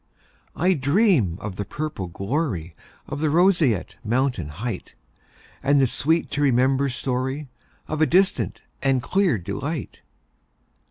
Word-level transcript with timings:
I 0.55 0.73
dream 0.73 1.37
of 1.39 1.57
the 1.57 1.63
purple 1.63 2.09
gloryOf 2.09 2.73
the 3.19 3.29
roseate 3.29 3.97
mountain 4.03 4.49
heightAnd 4.49 4.97
the 5.77 5.85
sweet 5.85 6.31
to 6.31 6.41
remember 6.41 6.89
storyOf 6.89 7.45
a 7.87 8.07
distant 8.07 8.63
and 8.81 9.03
clear 9.03 9.37
delight. 9.37 10.01